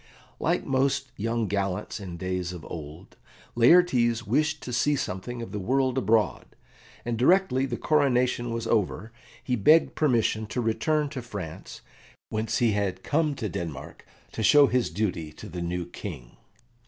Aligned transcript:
Like 0.39 0.65
most 0.65 1.11
young 1.15 1.47
gallants 1.47 1.99
in 1.99 2.17
days 2.17 2.53
of 2.53 2.65
old, 2.67 3.17
Laertes 3.53 4.25
wished 4.25 4.63
to 4.63 4.73
see 4.73 4.95
something 4.95 5.43
of 5.43 5.51
the 5.51 5.59
world 5.59 5.95
abroad, 5.95 6.55
and 7.05 7.19
directly 7.19 7.67
the 7.67 7.77
coronation 7.77 8.51
was 8.51 8.65
over, 8.65 9.11
he 9.43 9.55
begged 9.55 9.93
permission 9.93 10.47
to 10.47 10.59
return 10.59 11.09
to 11.09 11.21
France, 11.21 11.81
whence 12.29 12.57
he 12.57 12.71
had 12.71 13.03
come 13.03 13.35
to 13.35 13.47
Denmark 13.47 14.03
to 14.31 14.41
show 14.41 14.65
his 14.65 14.89
duty 14.89 15.31
to 15.33 15.47
the 15.47 15.61
new 15.61 15.85
King. 15.85 16.35